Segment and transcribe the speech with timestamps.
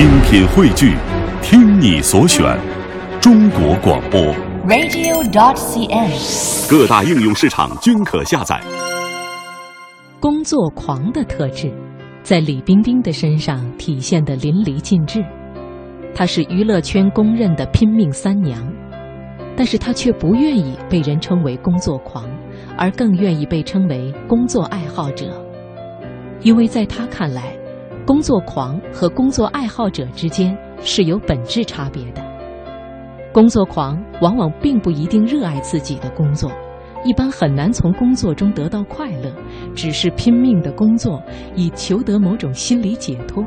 [0.00, 0.94] 精品汇聚，
[1.42, 2.58] 听你所选，
[3.20, 4.18] 中国广播。
[4.66, 6.70] radio.dot.cn，。
[6.70, 8.58] 各大应用市场均可下载。
[10.18, 11.70] 工作狂的特质，
[12.22, 15.22] 在李冰冰的身上体现得淋漓尽致。
[16.14, 18.66] 她是娱乐圈公认的拼命三娘，
[19.54, 22.24] 但是她却不愿意被人称为工作狂，
[22.74, 25.26] 而更愿意被称为工作爱好者。
[26.40, 27.54] 因为在她看来，
[28.10, 32.20] 工作狂和工作爱好者之间是有本质差别的。
[33.32, 36.50] 工作狂往往并不一定热爱自己的工作。
[37.04, 39.32] 一般很难从工作中得到快乐，
[39.76, 41.22] 只是拼命的工作，
[41.54, 43.44] 以求得某种心理解脱。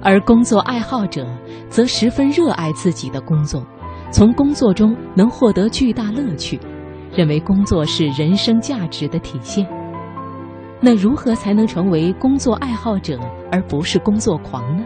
[0.00, 1.26] 而工作爱好者
[1.68, 3.66] 则十分热爱自己的工作，
[4.12, 6.60] 从工作中能获得巨大乐趣，
[7.12, 9.66] 认为工作是人生价值的体现。
[10.80, 13.18] 那如何才能成为工作爱好者，
[13.52, 14.84] 而不是工作狂呢？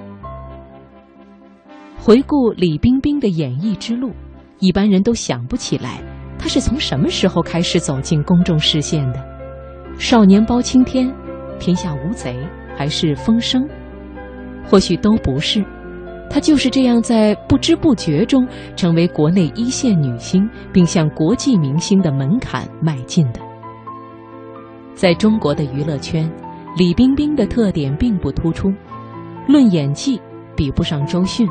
[1.96, 4.10] 回顾李冰冰的演艺之路，
[4.58, 6.02] 一般人都想不起来。
[6.38, 9.24] 她是从什么时候开始走进公众视线的？
[9.96, 11.10] 少年包青天、
[11.60, 12.36] 天下无贼，
[12.76, 13.66] 还是风声？
[14.68, 15.64] 或许都不是。
[16.28, 23.40] 她就是这样在不知不觉中成为国内一线女星，并向国际明星的门槛迈进的。
[24.94, 26.30] 在中国的娱乐圈，
[26.76, 28.72] 李冰冰的特点并不突出。
[29.48, 30.20] 论演技，
[30.56, 31.46] 比不上周迅；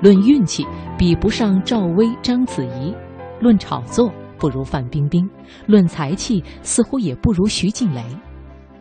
[0.00, 2.94] 论运气，比不上赵薇、章子怡；
[3.40, 4.12] 论炒作。
[4.38, 5.30] 不如范冰冰，
[5.66, 8.02] 论才气似乎也不如徐静蕾，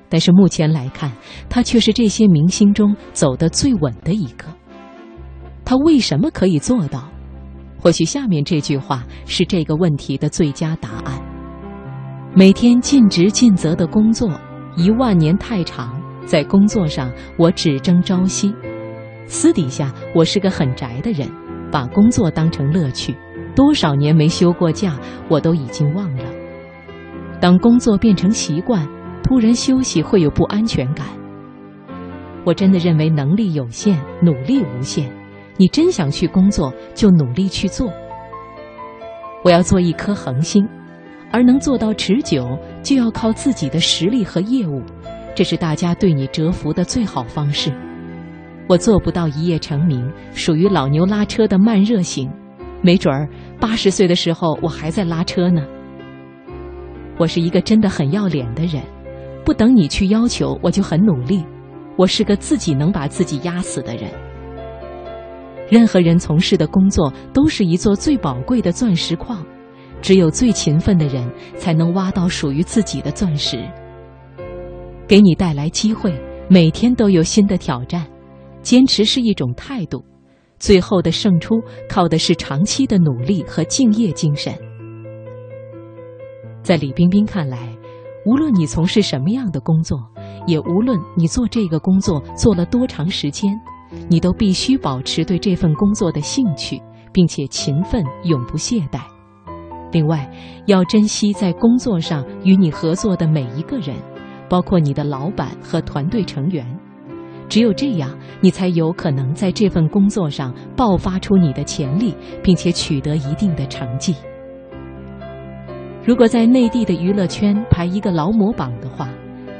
[0.09, 1.11] 但是目前来看，
[1.49, 4.45] 她却是这些明星中走得最稳的一个。
[5.63, 7.07] 她为什么可以做到？
[7.79, 11.20] 或许下面这句话是这个问题的最佳答案：
[12.33, 14.31] 每天尽职尽责的工作，
[14.77, 15.99] 一万年太长。
[16.25, 18.53] 在工作上，我只争朝夕；
[19.25, 21.27] 私底下，我是个很宅的人，
[21.69, 23.13] 把工作当成乐趣。
[23.53, 26.23] 多少年没休过假，我都已经忘了。
[27.41, 28.87] 当工作变成习惯，
[29.21, 31.07] 突然休息会有不安全感。
[32.45, 35.11] 我真的认为能力有限，努力无限。
[35.57, 37.91] 你真想去工作，就努力去做。
[39.43, 40.65] 我要做一颗恒星，
[41.31, 44.81] 而能做到持久，就要靠自己的实力和业务。
[45.33, 47.71] 这是大家对你折服的最好方式。
[48.67, 52.29] 我做不到一夜成名，属于老牛拉车的慢热型。
[52.81, 55.65] 没准儿八十岁的时候我还在拉车呢。
[57.17, 58.81] 我是一个真的很要脸的人，
[59.45, 61.45] 不等你去要求，我就很努力。
[61.97, 64.09] 我是个自己能把自己压死的人。
[65.69, 69.45] 任何人从事的工作都是一座最宝贵的钻石矿，
[70.01, 73.63] 只有最勤奋的人才能挖到属于自己的钻石。
[75.07, 76.13] 给你带来机会，
[76.49, 78.05] 每天都有新的挑战。
[78.61, 80.03] 坚持是一种态度。
[80.59, 81.55] 最后的胜出
[81.89, 84.53] 靠的是长期的努力和敬业精神。
[86.61, 87.75] 在李冰冰看来，
[88.23, 89.97] 无论你从事什么样的工作，
[90.45, 93.59] 也无论你做这个工作做了多长时间，
[94.07, 96.79] 你都必须保持对这份工作的兴趣，
[97.11, 99.01] 并且勤奋，永不懈怠。
[99.91, 100.29] 另外，
[100.65, 103.95] 要珍惜在工作上与你合作的每一个人，
[104.47, 106.65] 包括你的老板和团队成员。
[107.49, 108.09] 只有这样，
[108.39, 114.15] 你才有可能在这份工作上爆发出你的潜力，并且取得一定的成绩。
[116.05, 119.09] 如果在内地的娱乐圈排一个劳模榜的话，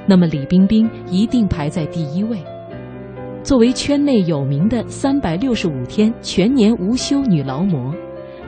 [0.08, 2.40] 那么李冰冰一定排在第一位。
[3.44, 7.94] 作为圈内有名的三百六十五天全年无休女劳模，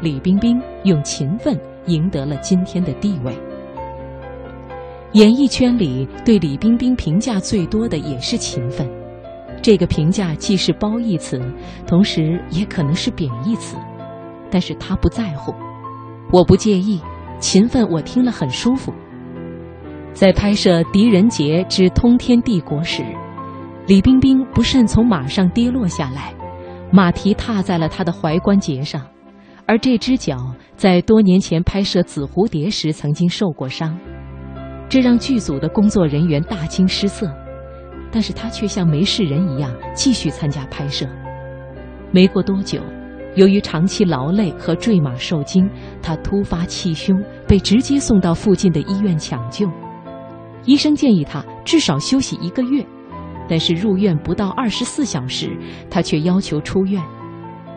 [0.02, 3.38] 李冰冰用勤奋赢得了今天的地位。
[5.14, 8.90] 演艺圈里对李冰冰评价最多的也是勤奋。
[9.62, 11.42] 这个评价既是褒义词，
[11.88, 13.78] 同时也可能是贬义词，
[14.52, 15.54] 但是他不在乎，
[16.32, 17.00] 我不介意，
[17.40, 18.92] 勤奋我听了很舒服。
[20.14, 23.04] 在拍摄《狄仁杰之通天帝国》时，
[23.88, 26.34] 李冰冰不慎从马上跌落下来，
[26.92, 29.02] 马蹄踏在了他的踝关节上，
[29.66, 30.38] 而这只脚
[30.76, 33.98] 在多年前拍摄《紫蝴蝶》时曾经受过伤，
[34.90, 37.32] 这让剧组的工作人员大惊失色。
[38.12, 41.04] 但是他却像没事人一样继续参加拍摄。
[42.12, 42.80] 没过多久，
[43.34, 45.68] 由于长期劳累和坠马受惊，
[46.00, 49.68] 他突发气胸，被直接送到附近的医院抢救。
[50.66, 52.86] 医生建议他至少休息一个月，
[53.50, 55.50] 但是入院不到二十四小时，
[55.90, 57.02] 他却要求出院，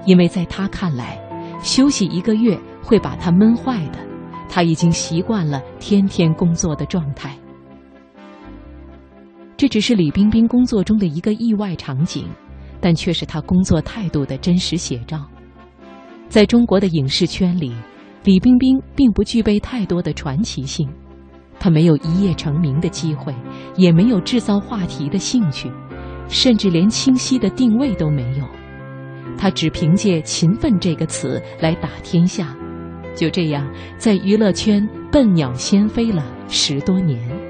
[0.04, 1.18] 因为在他看来，
[1.62, 3.98] 休息一个月会把他闷坏的。
[4.48, 7.36] 他已经习惯了天天工作的状态。
[9.56, 12.26] 这只是李冰冰工作中的一个意外场景，
[12.80, 15.26] 但却是他工作态度的真实写照。
[16.28, 17.74] 在中国的影视圈里，
[18.24, 20.88] 李冰冰并不具备太多的传奇性，
[21.58, 23.34] 她没有一夜成名的机会，
[23.76, 25.70] 也没有制造话题的兴趣，
[26.28, 28.44] 甚至连清晰的定位都没有。
[29.38, 32.54] 他只凭借“勤奋”这个词来打天下，
[33.14, 33.68] 就这样
[33.98, 37.45] 在娱乐圈笨鸟先飞了十多年。